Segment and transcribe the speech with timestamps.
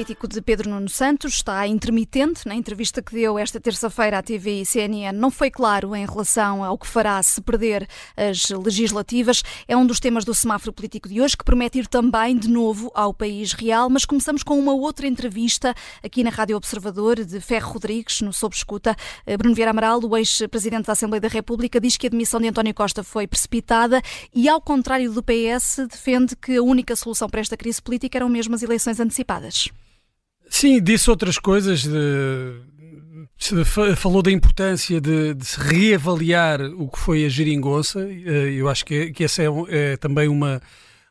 [0.00, 2.48] político de Pedro Nuno Santos está intermitente.
[2.48, 6.64] Na entrevista que deu esta terça-feira à TV e CNN, não foi claro em relação
[6.64, 7.86] ao que fará se perder
[8.16, 9.42] as legislativas.
[9.68, 12.90] É um dos temas do semáforo político de hoje, que promete ir também de novo
[12.94, 13.90] ao país real.
[13.90, 18.54] Mas começamos com uma outra entrevista aqui na Rádio Observador de Ferro Rodrigues, no Sob
[18.54, 18.96] Escuta.
[19.26, 22.48] Eh, Bruno Vieira Amaral, o ex-presidente da Assembleia da República, diz que a demissão de
[22.48, 24.00] António Costa foi precipitada
[24.34, 28.30] e, ao contrário do PS, defende que a única solução para esta crise política eram
[28.30, 29.68] mesmo as eleições antecipadas.
[30.60, 31.84] Sim, disse outras coisas.
[31.84, 33.64] De,
[33.96, 38.06] falou da importância de, de, se reavaliar o que foi a geringonça.
[38.06, 40.60] Eh, eu acho que, que essa é, é, também uma,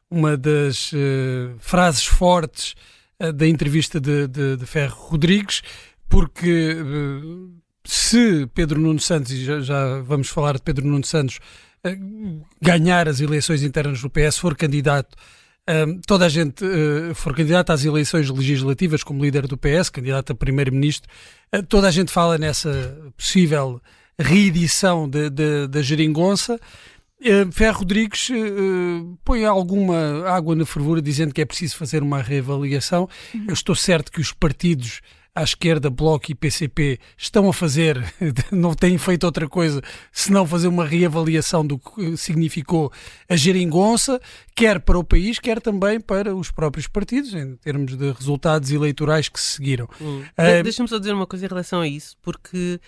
[0.07, 2.75] uma das uh, frases fortes
[3.19, 5.63] uh, da entrevista de, de, de, Ferro Rodrigues,
[6.07, 7.51] porque uh,
[7.83, 11.39] se Pedro Nuno Santos, e já, já, vamos falar de Pedro Nuno Santos,
[12.61, 15.17] ganhar as eleições internas do PS, for candidato
[16.05, 20.35] toda a gente uh, for candidato às eleições legislativas como líder do PS, candidato a
[20.35, 21.09] primeiro-ministro,
[21.55, 23.81] uh, toda a gente fala nessa possível
[24.17, 25.09] reedição
[25.69, 26.59] da geringonça.
[27.21, 28.29] Uh, Ferro Rodrigues
[29.23, 33.07] põe alguma água na fervura dizendo que é preciso fazer uma reavaliação.
[33.33, 33.45] Uhum.
[33.47, 35.01] Eu estou certo que os partidos
[35.39, 37.97] à esquerda, Bloco e PCP, estão a fazer,
[38.51, 42.91] não têm feito outra coisa senão fazer uma reavaliação do que significou
[43.27, 44.19] a geringonça,
[44.53, 49.29] quer para o país, quer também para os próprios partidos, em termos de resultados eleitorais
[49.29, 49.87] que se seguiram.
[50.01, 50.23] Hum.
[50.37, 52.79] Uh, Deixa-me só dizer uma coisa em relação a isso, porque.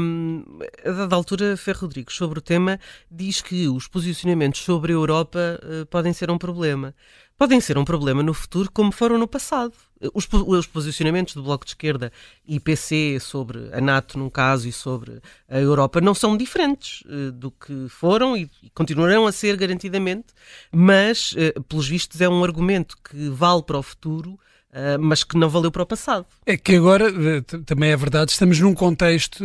[0.00, 0.42] Um,
[0.82, 5.60] a dada altura, Ferro Rodrigues, sobre o tema, diz que os posicionamentos sobre a Europa
[5.62, 6.94] uh, podem ser um problema
[7.38, 9.72] podem ser um problema no futuro, como foram no passado.
[10.12, 12.12] Os, os, posicionamentos do Bloco de Esquerda
[12.46, 17.32] e PC sobre a NATO, num caso, e sobre a Europa, não são diferentes uh,
[17.32, 20.26] do que foram e, e, continuarão a ser garantidamente,
[20.72, 24.38] mas, uh, pelos vistos, é um argumento que vale para o futuro.
[24.70, 26.26] Uh, mas que não valeu para o passado.
[26.44, 27.10] É que agora,
[27.64, 29.42] também é verdade, estamos num contexto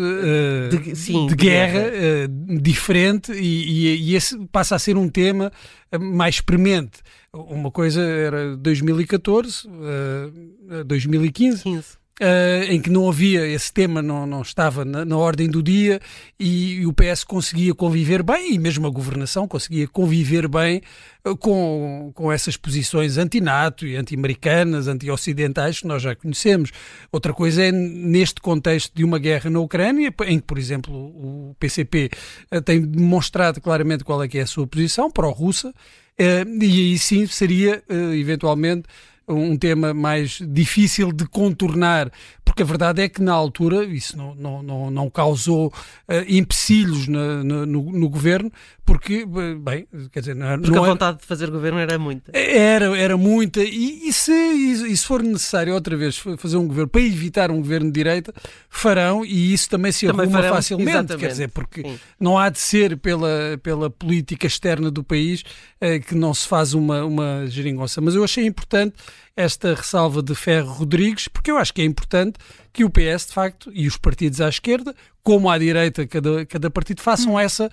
[0.70, 2.28] de, sim, de, guerra, guerra.
[2.62, 5.50] diferente e, e, e esse passa a ser um tema
[5.98, 7.00] mais premente.
[7.32, 11.64] Uma coisa era 2014, uh, 2015.
[11.64, 12.03] 15.
[12.22, 16.00] Uh, em que não havia esse tema, não, não estava na, na ordem do dia
[16.40, 20.84] e, e, o PS conseguia conviver bem, e mesmo a governação conseguia conviver bem
[21.26, 26.70] uh, com, com essas posições anti-NATO e anti-americanas, anti-ocidentais que nós já conhecemos.
[27.12, 31.56] Outra coisa é neste contexto de uma guerra na Ucrânia, em que, por exemplo, o
[31.60, 32.12] PCP
[32.54, 35.74] uh, tem demonstrado claramente qual é que é a sua posição pró-russa
[36.16, 38.84] e aí sim seria, eventualmente,
[39.28, 42.12] um tema mais difícil de contornar,
[42.44, 47.08] porque a verdade é que na altura isso não, não, não, não causou uh, empecilhos
[47.08, 48.52] no, no, no, governo,
[48.86, 49.26] porque,
[49.62, 52.38] bem, quer dizer, não, porque não a vontade era, de fazer governo era muita.
[52.38, 56.90] Era, era muita, e, e, se, e, se for necessário outra vez fazer um governo
[56.90, 58.34] para evitar um governo de direita,
[58.70, 61.20] farão, e isso também se também arruma farão, facilmente, exatamente.
[61.20, 62.00] quer dizer, porque Sim.
[62.20, 66.74] não há de ser pela, pela política externa do país uh, que não se faz
[66.74, 68.02] uma, uma geringonça.
[68.02, 68.96] Mas eu achei importante
[69.36, 72.38] esta ressalva de Ferro Rodrigues, porque eu acho que é importante
[72.72, 76.70] que o PS, de facto, e os partidos à esquerda, como à direita, cada, cada
[76.70, 77.40] partido, façam hum.
[77.40, 77.72] essa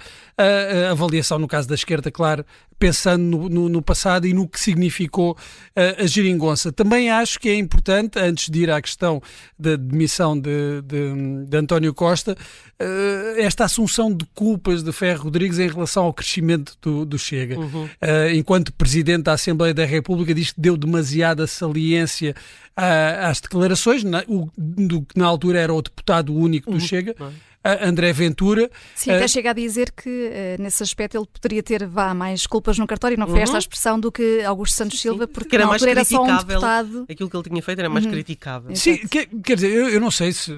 [0.91, 2.45] avaliação, no caso da esquerda, claro,
[2.81, 6.73] pensando no, no, no passado e no que significou uh, a geringonça.
[6.73, 9.23] Também acho que é importante, antes de ir à questão
[9.59, 15.59] da demissão de, de, de António Costa, uh, esta assunção de culpas de Ferro Rodrigues
[15.59, 17.59] em relação ao crescimento do, do Chega.
[17.59, 17.87] Uhum.
[18.35, 22.35] enquanto Presidente da Assembleia da República, diz que deu demasiada saliência
[22.75, 26.81] às declarações, na, o, do que na altura era o deputado único do uhum.
[26.81, 27.15] Chega.
[27.63, 28.71] André Ventura.
[28.95, 32.47] Sim, até uh, chega a dizer que uh, nesse aspecto ele poderia ter vá, mais
[32.47, 33.43] culpas no cartório, não foi uhum.
[33.43, 36.25] esta a expressão do que Augusto Santos sim, Silva, porque era na altura era só
[36.25, 37.07] um deputado.
[37.09, 38.13] Aquilo que ele tinha feito era mais uhum.
[38.13, 38.75] criticável.
[38.75, 40.57] Sim, quer, quer dizer, eu, eu, não sei se,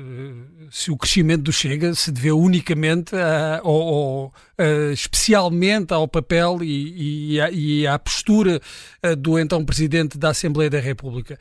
[0.70, 4.32] se o crescimento do Chega se deveu unicamente a, ou, ou
[4.92, 8.60] especialmente ao papel e, e, e à postura
[9.18, 11.36] do então Presidente da Assembleia da República.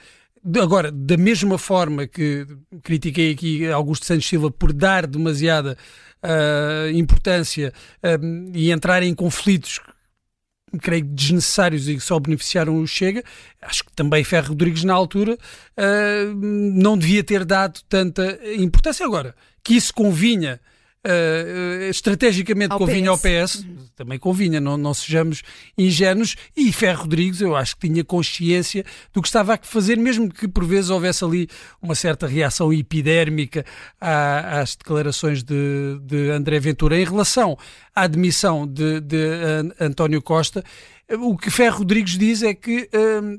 [0.59, 2.47] Agora, da mesma forma que
[2.81, 5.77] critiquei aqui Augusto Santos Silva por dar demasiada
[6.23, 7.71] uh, importância
[8.03, 9.79] uh, e entrar em conflitos
[10.79, 13.23] creio desnecessários e que só beneficiaram o Chega,
[13.61, 19.05] acho que também Ferro Rodrigues na altura uh, não devia ter dado tanta importância.
[19.05, 20.59] Agora, que isso convinha
[21.03, 23.09] Uh, estrategicamente ao convinha PS.
[23.09, 23.75] ao PS, uhum.
[23.95, 25.41] também convinha, não, não sejamos
[25.75, 26.35] ingênuos.
[26.55, 30.47] E Ferro Rodrigues, eu acho que tinha consciência do que estava a fazer, mesmo que
[30.47, 31.49] por vezes houvesse ali
[31.81, 33.65] uma certa reação epidérmica
[33.99, 37.57] às declarações de, de André Ventura em relação
[37.95, 39.17] à admissão de, de
[39.79, 40.63] António Costa.
[41.09, 42.87] o que Ferro Rodrigues diz é que,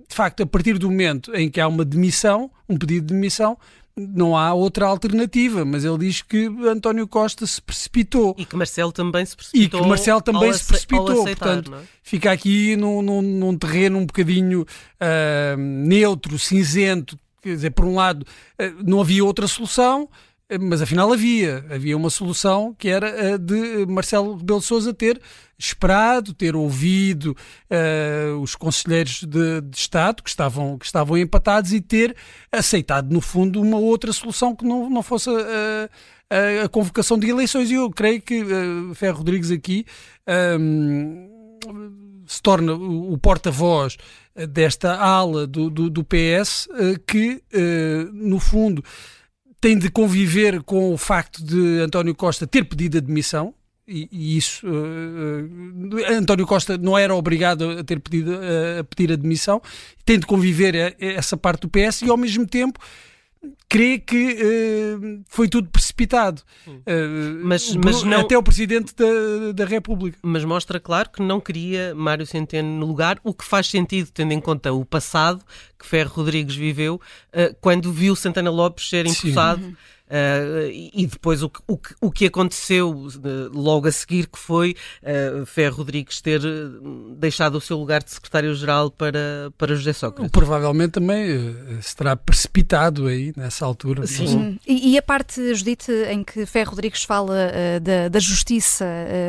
[0.08, 3.56] de facto, a partir do momento em que há uma demissão, um pedido de demissão,
[3.96, 8.34] não há outra alternativa, mas ele diz que António Costa se precipitou.
[8.38, 9.80] E que Marcelo também se precipitou.
[9.80, 11.22] E que Marcelo também se precipitou.
[11.22, 11.78] Aceitar, Portanto, é?
[12.02, 17.18] fica aqui num, num, num, terreno um bocadinho uh, neutro, cinzento.
[17.42, 20.08] Quer dizer, por um lado, uh, não havia outra solução,
[20.60, 21.64] mas afinal havia.
[21.70, 25.20] Havia uma solução que era a de Marcelo Rebelo de Sousa ter
[25.58, 27.36] esperado, ter ouvido
[27.70, 32.16] uh, os conselheiros de, de, Estado que estavam, que estavam empatados e ter
[32.50, 35.88] aceitado, no fundo, uma outra solução que não, não fosse a,
[36.28, 37.70] a, a convocação de eleições.
[37.70, 39.86] E eu creio que uh, Ferro Rodrigues aqui
[40.58, 41.28] um,
[41.62, 43.96] ehm, se torna o, porta-voz
[44.50, 47.42] desta ala do, do, do PS uh, que,
[48.12, 48.82] no fundo,
[49.62, 53.54] tem de conviver com o facto de António Costa ter pedido admissão.
[53.86, 59.12] E, e isso uh, António Costa não era obrigado a ter pedido uh, a pedir
[59.12, 59.62] admissão,
[60.04, 62.78] tem de conviver a, a essa parte do PS e ao mesmo tempo
[63.68, 66.42] crê que uh, foi tudo precipitado.
[66.66, 70.18] Uh, mas, mas não, até o Presidente da, da República.
[70.22, 74.32] Mas mostra, claro, que não queria Mário Centeno no lugar, o que faz sentido, tendo
[74.32, 75.44] em conta o passado
[75.78, 79.76] que Ferro Rodrigues viveu, uh, quando viu Santana Lopes ser impulsado.
[80.12, 83.10] Uh, e depois o que, o, que, o que aconteceu uh,
[83.50, 86.42] logo a seguir, que foi uh, Ferro Rodrigues ter
[87.16, 90.30] deixado o seu lugar de secretário-geral para, para José Sócrates.
[90.30, 94.06] Provavelmente também se terá precipitado aí nessa altura.
[94.06, 94.58] Sim.
[94.66, 97.34] E, e, a parte, Judite, em que Ferro Rodrigues fala
[97.80, 98.84] da, da justiça,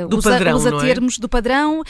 [0.10, 0.80] do usa, padrão, usa é?
[0.80, 1.82] termos do padrão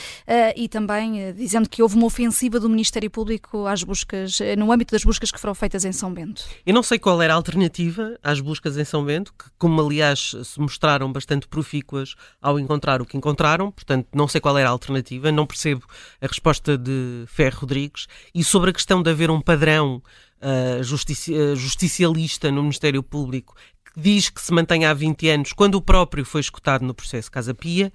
[0.54, 5.02] e também dizendo que houve uma ofensiva do Ministério Público às buscas, no âmbito das
[5.02, 6.44] buscas que foram feitas em São Bento.
[6.64, 9.80] Eu não sei qual era a alternativa às buscas em em São Bento, que, como
[9.80, 14.68] aliás se mostraram bastante profícuas ao encontrar o que encontraram, portanto, não sei qual era
[14.68, 15.84] a alternativa, não percebo
[16.20, 18.06] a resposta de Ferro Rodrigues.
[18.34, 20.02] E sobre a questão de haver um padrão
[20.40, 23.54] uh, justici uh, justicialista no Ministério Público
[23.84, 27.30] que diz que se mantém há 20 anos, quando o próprio foi escutado no processo
[27.30, 27.92] Casa Pia,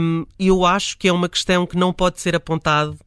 [0.00, 2.98] um, eu acho que é uma questão que não pode ser apontado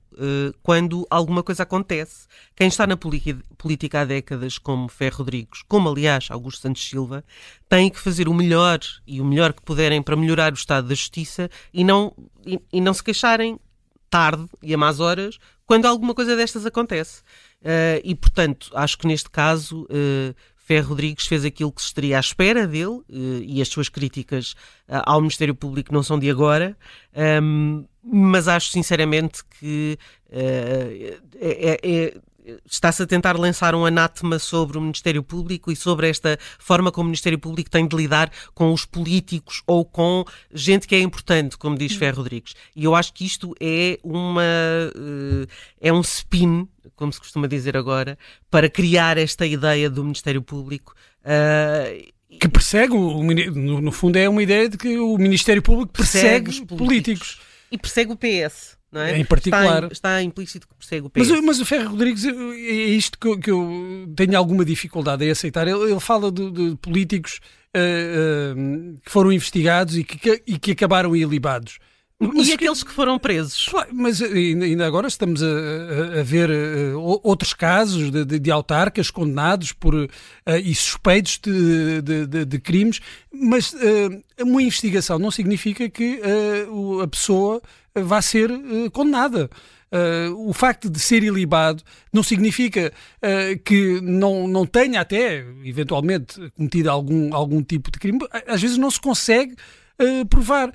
[0.61, 2.27] quando alguma coisa acontece.
[2.55, 7.23] Quem está na política há décadas, como Ferro Rodrigues, como aliás Augusto Santos Silva,
[7.67, 10.95] tem que fazer o melhor e o melhor que puderem para melhorar o estado da
[10.95, 12.13] justiça e não,
[12.45, 13.59] e, e não se queixarem
[14.09, 17.21] tarde e a más horas quando alguma coisa destas acontece.
[17.61, 20.35] Uh, e, portanto, acho que neste caso uh,
[20.65, 23.05] Ferro Rodrigues fez aquilo que se estaria à espera dele uh,
[23.43, 24.55] e as suas críticas
[24.87, 26.75] ao Ministério Público não são de agora.
[27.13, 29.97] Ehm, mas acho sinceramente que
[30.29, 32.17] uh, é, é,
[32.65, 37.05] está-se a tentar lançar um anátema sobre o Ministério Público e sobre esta forma como
[37.05, 41.57] o Ministério Público tem de lidar com os políticos ou com gente que é importante,
[41.57, 42.53] como diz Ferro Rodrigues.
[42.75, 45.47] E eu acho que isto é uma uh,
[45.79, 48.17] é um spin, como se costuma dizer agora,
[48.49, 50.93] para criar esta ideia do Ministério Público.
[51.21, 56.49] Uh, que persegue, no, fundo, é uma ideia de que o Ministério Público persegue, persegue
[56.49, 56.87] os políticos.
[56.87, 57.39] políticos
[57.71, 58.74] e persegue o PS.
[58.93, 59.17] É?
[59.17, 59.83] Em particular.
[59.83, 61.29] Está, está, implícito que persegue o PS.
[61.29, 65.31] Mas, mas o Ferro Rodrigues, é isto que eu, que eu, tenho alguma dificuldade em
[65.31, 65.67] aceitar.
[65.67, 67.41] Ele, ele fala de, de políticos
[67.75, 71.77] uh, uh, que foram investigados e que, e que acabaram ilibados.
[72.17, 73.69] Mas e aqueles que foram presos?
[73.91, 79.11] Mas ainda agora estamos a, a, a ver uh, outros casos de, de, de, autarcas
[79.11, 80.09] condenados por, uh,
[80.63, 83.01] e suspeitos de, de, de crimes,
[83.33, 86.21] mas uh, uma investigação não significa que
[87.03, 87.61] a pessoa
[87.93, 88.49] vá ser
[88.93, 89.49] condenada.
[89.95, 96.51] Uh, o facto de ser ilibado não significa uh, que não, não tenha até, eventualmente,
[96.51, 98.19] cometido algum, algum tipo de crime.
[98.47, 100.73] Às vezes não se consegue uh, provar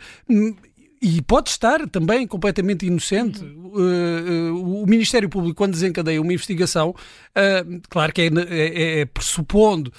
[1.00, 3.42] e pode estar também completamente inocente.
[3.42, 3.70] Uhum.
[3.72, 9.04] Uh, uh, o Ministério Público, quando desencadeia uma investigação, uh, claro que é, é, é
[9.06, 9.92] pressupondo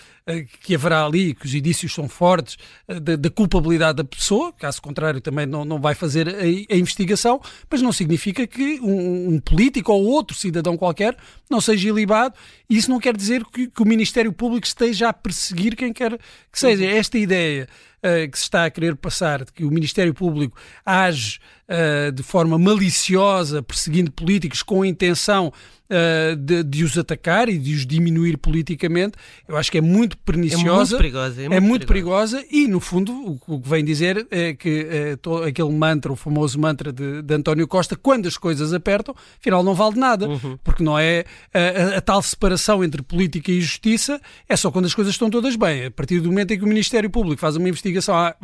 [0.62, 2.56] que haverá ali, que os indícios são fortes,
[2.88, 7.42] da, da, culpabilidade da pessoa, caso contrário também não, não vai fazer a, a investigação,
[7.70, 11.18] mas não significa que um, um, político ou outro cidadão qualquer
[11.50, 12.36] não seja ilibado,
[12.70, 16.18] isso não quer dizer que, que o Ministério Público esteja a perseguir quem quer
[16.52, 16.84] que seja.
[16.84, 16.92] Uhum.
[16.92, 17.91] Esta ideia uh,
[18.32, 22.58] que se está a querer passar, de que o Ministério Público age uh, de forma
[22.58, 25.54] maliciosa, perseguindo políticos com a intenção
[25.92, 29.18] uh, de, de, os atacar e de os diminuir politicamente,
[29.48, 30.66] eu acho que é muito perniciosa.
[30.66, 31.42] É muito perigosa.
[31.42, 32.38] É muito, é muito perigosa.
[32.38, 32.56] perigosa.
[32.56, 34.88] e, no fundo, o, o, que vem dizer é que
[35.26, 39.64] uh, aquele mantra, o famoso mantra de, de, António Costa, quando as coisas apertam, afinal
[39.64, 40.58] não vale nada, uhum.
[40.64, 44.96] porque não é a, a, tal separação entre política e justiça, é só quando as
[44.96, 45.86] coisas estão todas bem.
[45.86, 48.36] A partir do momento em que o Ministério Público faz uma investigação ah,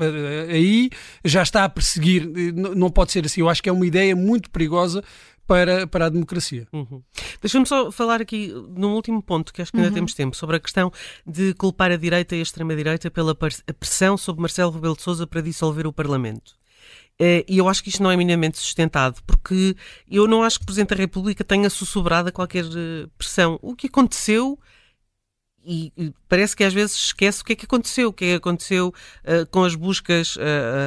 [0.49, 0.89] aí,
[1.23, 3.41] já está a perseguir, não pode ser assim.
[3.41, 5.03] Eu acho que é uma ideia muito perigosa
[5.47, 6.67] para, para a democracia.
[6.73, 7.01] Uhum.
[7.41, 9.95] Deixa-me só falar aqui num último ponto, que acho que ainda uhum.
[9.95, 10.91] temos tempo, sobre a questão
[11.25, 15.41] de culpar a direita e a extrema-direita pela pressão sobre Marcelo Rebelo de Sousa para
[15.41, 16.57] dissolver o Parlamento.
[17.19, 19.75] Uh, e eu acho que isto não é minimamente sustentado, porque
[20.09, 23.57] eu não acho que o Presidente da República tenha sussurrado a qualquer uh, pressão.
[23.61, 24.59] O que aconteceu
[25.67, 28.35] e, parece que às vezes esquece o que é que aconteceu, o que é que
[28.35, 30.39] aconteceu uh, com as buscas uh,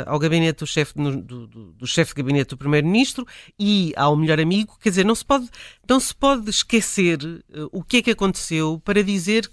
[0.06, 3.26] ao gabinete do chefe do, do, do chefe de gabinete do primeiro-ministro
[3.58, 5.48] e ao melhor amigo, quer dizer, não se pode
[5.86, 9.50] não se pode esquecer uh, o que é que aconteceu para dizer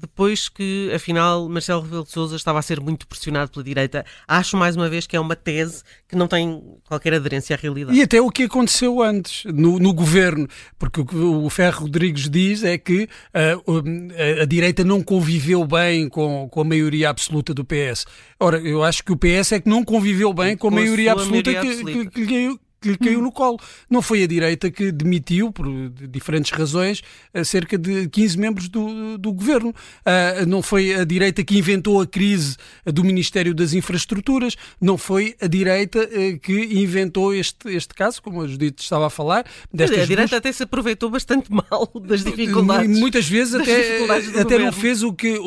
[0.00, 4.04] depois que, afinal, Marcelo Rebelo de Sousa estava a ser muito pressionado pela direita.
[4.26, 7.96] Acho, mais uma vez, que é uma tese que não tem qualquer aderência à realidade.
[7.98, 10.46] E até o que aconteceu antes, no, no governo,
[10.78, 15.64] porque o que o Ferro Rodrigues diz é que uh, a, a, direita não conviveu
[15.66, 18.06] bem com, com a maioria absoluta do PS.
[18.38, 21.12] Ora, eu acho que o PS é que não conviveu bem com, com a maioria
[21.12, 22.10] absoluta, maioria absoluta.
[22.10, 23.58] Que, que, que, que lhe caiu no colo.
[23.88, 25.66] Não foi a direita que demitiu, por
[26.08, 27.02] diferentes razões,
[27.44, 29.70] cerca de 15 membros do, do governo.
[29.70, 34.56] Uh, não foi a direita que inventou a crise do Ministério das Infraestruturas.
[34.80, 39.10] Não foi a direita uh, que inventou este, este caso, como a Judite estava a
[39.10, 39.44] falar.
[39.72, 40.32] a direita duas...
[40.32, 42.98] até se aproveitou bastante mal das dificuldades.
[42.98, 45.38] Muitas vezes até, até não fez o que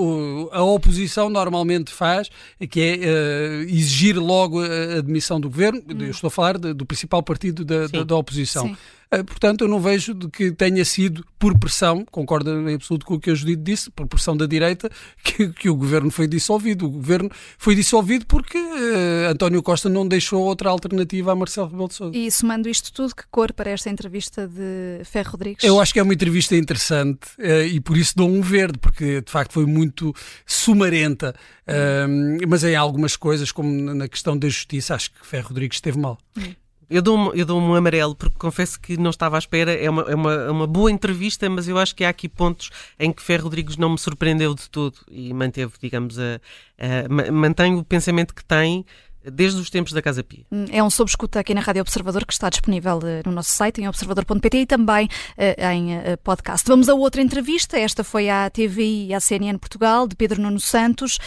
[0.51, 2.29] a oposição normalmente faz,
[2.69, 5.81] que é exigir logo a admissão do governo.
[5.87, 5.97] Hum.
[5.99, 8.67] Eu estou a falar do principal partido da, da, da oposição.
[8.67, 8.77] Sim.
[9.11, 13.15] Eh, portanto, eu não vejo de que tenha sido por pressão, concordo em absoluto com
[13.15, 14.89] o que a Judite disse, por pressão da direita,
[15.23, 16.85] que, que o governo foi dissolvido.
[16.85, 21.87] O governo foi dissolvido porque uh, António Costa não deixou outra alternativa a Marcelo Rebelo
[21.87, 22.17] de Sousa.
[22.17, 25.63] E somando isto tudo, que cor para esta entrevista de Ferro Rodrigues?
[25.63, 29.21] Eu acho que é uma entrevista interessante uh, e por isso dou um verde, porque
[29.21, 30.13] de facto foi muito
[30.45, 31.33] sumarenta.
[31.67, 35.97] Uh, mas em algumas coisas, como na questão da justiça, acho que Ferro Rodrigues esteve
[35.97, 36.17] mal.
[36.37, 36.53] Hum.
[36.89, 39.71] Eu dou, eu dou um amarelo porque confesso que não estava à espera.
[39.71, 42.69] É uma, é uma, é uma boa entrevista, mas eu acho que há aqui pontos
[42.99, 46.41] em que Ferro Rodrigues não me surpreendeu de todo e manteve, digamos, a,
[46.79, 48.85] a, mantém o pensamento que tem
[49.31, 50.45] desde os tempos da Casa Pia.
[50.51, 53.51] Hum, é um sob escuta aqui na Rádio Observador que está disponível eh, no nosso
[53.51, 56.67] site em observador.pt e também uh, em uh, podcast.
[56.67, 57.77] Vamos a outra entrevista.
[57.77, 61.17] Esta foi à TV e à CNN Portugal de Pedro Nuno Santos,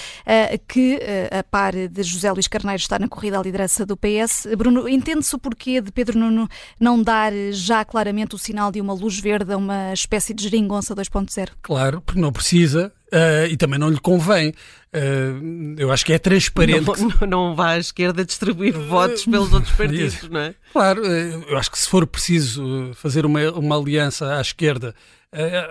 [0.69, 4.47] que a par de José Luís Carneiro está na corrida à liderança do PS.
[4.57, 8.93] Bruno, entende-se o porquê de Pedro Nuno não dar já claramente o sinal de uma
[8.93, 11.51] luz verde a uma espécie de geringonça 2.0?
[11.63, 12.93] Claro, porque não precisa.
[13.13, 14.55] Uh, e também não lhe convém.
[14.95, 16.87] Uh, eu acho que é transparente.
[16.87, 20.55] Não, não, não vá à esquerda distribuir uh, votos pelos outros partidos, não é?
[20.73, 24.95] Claro, eu acho que se for preciso fazer uma, uma aliança à esquerda,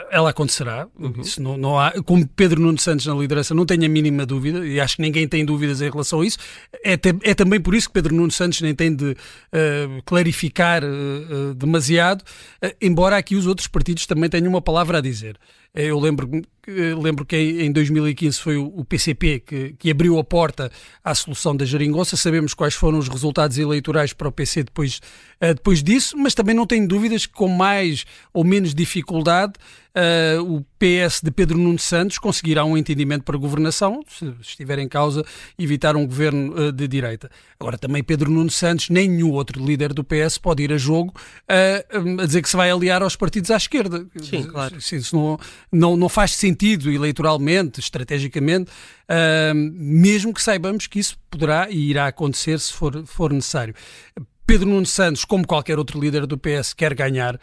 [0.10, 0.88] ela acontecerá.
[0.98, 1.22] Uhum.
[1.40, 4.80] Não, não há, como Pedro Nuno Santos na liderança, não tenho a mínima dúvida, e
[4.80, 6.38] acho que ninguém tem dúvidas em relação a isso.
[6.84, 9.16] É, te, é também por isso que Pedro Nuno Santos nem tem de
[10.06, 10.82] clarificar
[11.56, 12.24] demasiado,
[12.82, 15.38] embora aqui os outros partidos também tenham uma palavra a dizer.
[15.74, 16.30] Eu lembro,
[17.02, 20.70] lembro que em 2015 foi o PCP que, que abriu a porta
[21.02, 22.18] à solução da geringonça.
[22.18, 25.00] Sabemos quais foram os resultados eleitorais para o PC depois,
[25.40, 30.42] eh, depois disso, mas também não tenho dúvidas que com mais ou menos dificuldade uh,
[30.44, 34.88] o PS de Pedro Nuno Santos conseguirá um entendimento para a governação, se estiver em
[34.88, 35.24] causa
[35.58, 37.30] evitar um governo uh, de direita.
[37.60, 41.14] Agora, também Pedro Nuno Santos, nem nenhum outro líder do PS pode ir a jogo
[41.16, 44.06] uh, a dizer que se vai aliar aos partidos à esquerda.
[44.22, 44.78] Sim, claro.
[44.78, 45.40] Isso não,
[45.72, 48.72] não, não faz sentido eleitoralmente, estrategicamente,
[49.54, 53.76] mesmo que saibamos que isso poderá e irá acontecer se for, for necessário.
[54.52, 57.40] Pedro Nuno Santos, como qualquer outro líder do PS, quer ganhar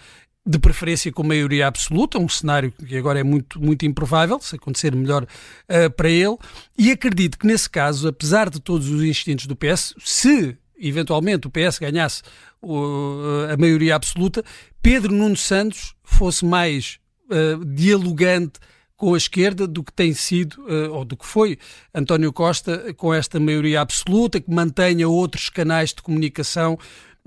[0.48, 4.96] de preferência com maioria absoluta, um cenário que agora é muito, muito improvável, se acontecer
[4.96, 6.38] melhor uh, para ele,
[6.76, 11.50] e acredito que nesse caso, apesar de todos os instintos do PS, se eventualmente o
[11.50, 12.22] PS ganhasse
[12.62, 14.42] uh, a maioria absoluta,
[14.80, 18.58] Pedro Nuno Santos fosse mais uh, dialogante
[18.96, 20.56] com a esquerda do que tem sido,
[20.90, 21.56] ou do que foi
[21.94, 26.76] António Costa com esta maioria absoluta, que mantenha outros canais de comunicação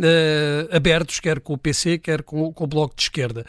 [0.02, 3.46] uh, abertos, quer com o PC, quer com, com o Bloco de Esquerda.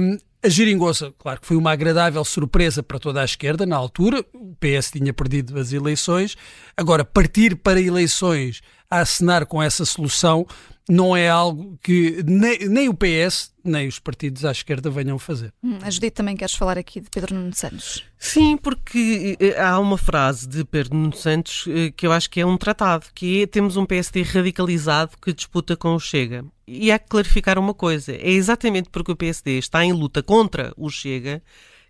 [0.00, 4.24] Um, a geringonça, claro que foi uma agradável surpresa para toda a esquerda na altura,
[4.32, 6.36] o PS tinha perdido as eleições,
[6.76, 10.46] agora partir para eleições a assinar com essa solução
[10.88, 15.52] não é algo que nem, nem, o PS nem os partidos à esquerda venham fazer.
[15.62, 18.04] Hum, a Judite também queres falar aqui de Pedro Nuno Santos?
[18.16, 22.40] Sim, porque eh, há uma frase de Pedro Nuno Santos eh, que eu acho que
[22.40, 26.44] é um tratado, que é temos um PSD radicalizado que disputa com o Chega.
[26.68, 30.72] E há que clarificar uma coisa, é exatamente porque o PSD está em luta contra
[30.76, 31.42] o Chega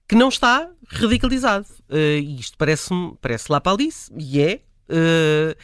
[0.08, 1.66] que não está radicalizado.
[1.90, 4.60] Uh, isto parece, parece lá para Alice, e é.
[4.88, 5.56] Uh,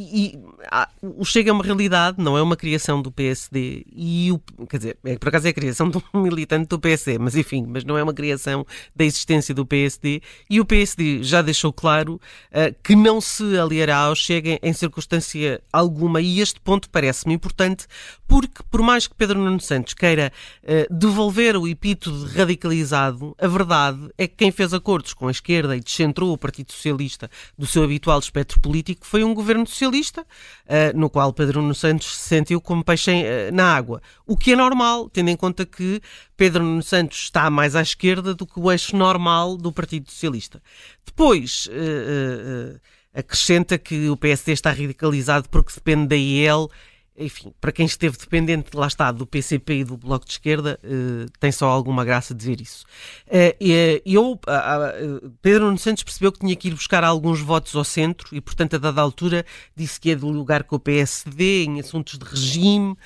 [0.00, 0.38] e
[0.70, 3.84] ah, o Chega é uma realidade, não é uma criação do PSD.
[3.92, 7.18] E o, quer dizer, é, por acaso é a criação de um militante do PSD,
[7.18, 8.64] mas enfim, mas não é uma criação
[8.94, 10.22] da existência do PSD.
[10.48, 15.60] E o PSD já deixou claro uh, que não se aliará ao Chega em circunstância
[15.72, 16.20] alguma.
[16.20, 17.84] E este ponto parece-me importante,
[18.28, 23.48] porque por mais que Pedro Nuno Santos queira uh, devolver o epíteto de radicalizado, a
[23.48, 27.28] verdade é que quem fez acordos com a esquerda e descentrou o Partido Socialista
[27.58, 32.16] do seu habitual espectro político foi um governo socialista socialista, uh, no qual Pedro Santos
[32.16, 34.00] se sentiu como peixe uh, na água.
[34.26, 36.00] O que é normal, tendo em conta que
[36.36, 40.62] Pedro Nuno Santos está mais à esquerda do que o eixo normal do Partido Socialista.
[41.04, 42.78] Depois, uh,
[43.14, 46.70] acrescenta que o PSD está radicalizado porque depende da IEL
[47.18, 51.30] enfim, para quem esteve dependente, lá está, do PCP e do Bloco de Esquerda, uh,
[51.40, 52.84] tem só alguma graça dizer isso.
[53.26, 57.84] Uh, eu, uh, Pedro Nuno Santos percebeu que tinha que ir buscar alguns votos ao
[57.84, 59.44] centro e, portanto, a dada altura,
[59.76, 62.96] disse que ia dialogar com o PSD em assuntos de regime.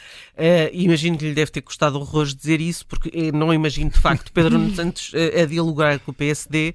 [0.73, 4.59] imagino que lhe deve ter custado horrores dizer isso, porque não imagino, de facto, Pedro
[4.59, 6.75] Nuno Santos a dialogar com o PSD.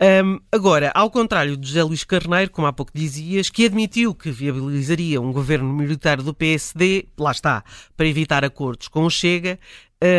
[0.00, 4.30] Um, agora, ao contrário de José Luís Carneiro, como há pouco dizias, que admitiu que
[4.30, 7.64] viabilizaria um governo militar do PSD, lá está,
[7.96, 9.58] para evitar acordos com o Chega,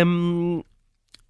[0.05, 0.61] um,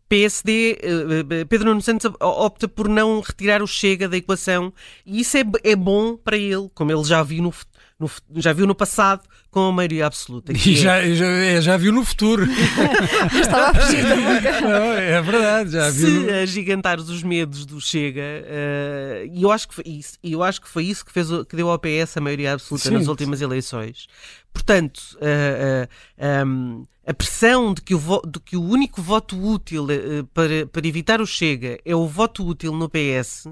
[0.10, 4.74] PSD, eh, Pedro Nuno Santos opta por não retirar o Chega da equação
[5.06, 7.54] e isso é, é bom para ele, como ele já viu no,
[8.00, 10.52] no, já viu no passado com a maioria absoluta.
[10.54, 11.14] E já, é...
[11.14, 12.46] já, é, já, viu no futuro.
[13.40, 14.62] Estava a fugir da boca.
[14.62, 16.08] Não, é verdade, já viu.
[16.08, 16.34] Se no...
[16.34, 20.70] agigantares os medos do Chega, uh, e eu acho que foi isso, eu acho que
[20.70, 22.94] foi isso que, fez, que deu ao PS a maioria absoluta Sim.
[22.96, 24.08] nas últimas eleições.
[24.54, 29.88] Portanto, uh, uh, um, a pressão de que, o de que o único voto útil
[30.32, 33.48] para, para evitar o Chega é o voto útil no PS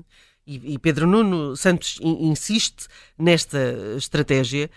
[0.48, 2.88] e, Pedro Nuno Santos insiste
[3.20, 3.58] nesta
[3.98, 4.72] estratégia,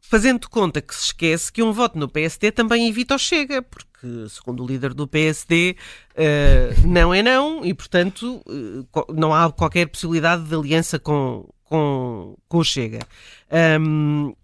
[0.00, 4.28] fazendo conta que se esquece que um voto no PSD também evita o Chega, porque,
[4.28, 9.52] segundo o líder do PSD, uh, eh, não é não, e, portanto, uh, não há
[9.52, 13.00] qualquer possibilidade de aliança com, com, com o Chega.
[13.80, 14.34] Um,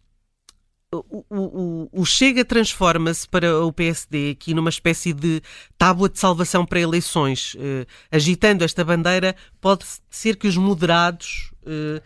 [0.93, 5.43] o, o, o, Chega transforma-se para o PSD aqui numa espécie de
[5.77, 7.55] tábua de salvação para eleições.
[7.55, 12.01] Uh, agitando esta bandeira, pode ser que os moderados uh,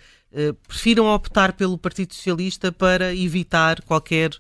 [0.66, 4.30] prefiram optar pelo Partido Socialista para evitar qualquer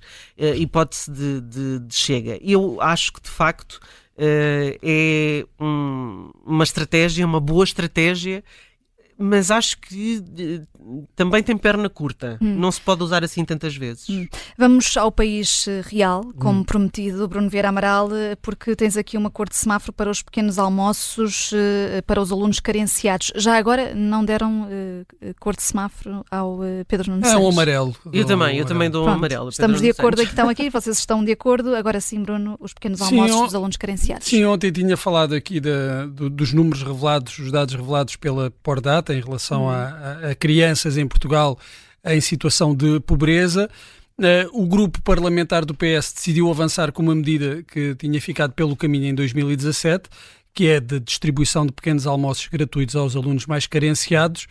[0.56, 2.38] hipótese de, de, de, Chega.
[2.42, 3.80] Eu acho que, de facto,
[4.16, 8.44] é um, uma estratégia, uma boa estratégia
[9.20, 12.38] mas acho que uh, também tem perna curta.
[12.40, 12.56] Hum.
[12.56, 14.08] Não se pode usar assim tantas vezes.
[14.08, 14.26] Hum.
[14.56, 16.64] Vamos ao país eh, real, como hum.
[16.64, 20.58] prometido, Bruno Vieira Amaral, eh, porque tens aqui uma cor de semáforo para os pequenos
[20.58, 23.30] almoços uh, para os alunos carenciados.
[23.36, 27.94] Já agora não deram uh, cor de semáforo ao Pedro Nunes É um amarelo.
[28.12, 29.50] Eu também, eu também dou um amarelo.
[29.50, 31.74] Estamos de acordo aqui, estão aqui, vocês estão de acordo.
[31.74, 34.26] Agora sim, Bruno, os pequenos almoços sim, dos alunos carenciados.
[34.26, 39.09] Sim, ontem tinha falado aqui da, do, dos números revelados, os dados revelados pela Pordata
[39.14, 39.70] em relação uhum.
[39.70, 41.58] a, a, crianças em Portugal
[42.04, 43.70] em situação de pobreza.
[44.18, 48.76] Uh, o grupo parlamentar do PS decidiu avançar com uma medida que tinha ficado pelo
[48.76, 50.10] caminho em 2017,
[50.52, 54.46] que é de distribuição de pequenos almoços gratuitos aos alunos mais carenciados,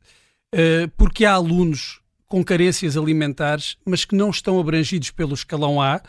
[0.96, 5.96] porque há alunos com carências alimentares, mas que não estão abrangidos pelo escalão A.
[5.96, 6.00] Uh,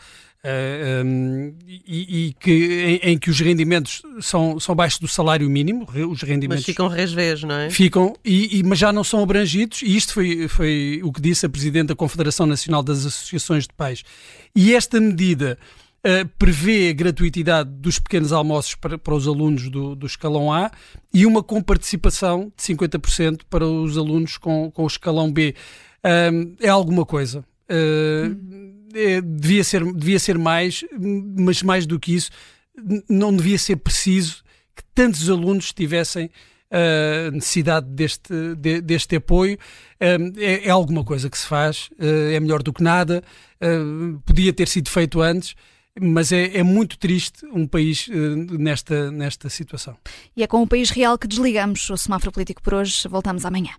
[0.44, 5.50] eh, um, e, e, que, em, em, que os rendimentos são, são baixos do salário
[5.50, 6.64] mínimo, os rendimentos...
[6.64, 7.68] Mas ficam resvés, não é?
[7.68, 11.44] Ficam, e, e, mas já não são abrangidos, e isto foi, foi o que disse
[11.44, 14.02] a Presidente da Confederação Nacional das Associações de Pais.
[14.56, 15.58] E esta medida
[16.06, 20.70] uh, prevê a gratuitidade dos pequenos almoços para, para os alunos do, do escalão A
[21.12, 25.54] e uma comparticipação de 50% para os alunos com, com o escalão B
[26.04, 27.44] uh, é alguma coisa.
[27.70, 32.30] Uh, é, devia, ser, devia ser mais, mas mais do que isso,
[33.08, 34.42] não devia ser preciso
[34.74, 39.56] que tantos alunos tivessem uh, necessidade deste, de, deste apoio.
[40.00, 43.22] É, é, alguma coisa que se faz, é melhor do que nada,
[44.24, 45.54] podia ter sido feito antes
[46.00, 48.12] mas é, é, muito triste um país uh,
[48.58, 49.96] nesta, nesta situação.
[50.36, 53.06] E é com o país real que desligamos o semáforo político por hoje.
[53.08, 53.72] Voltamos amanhã.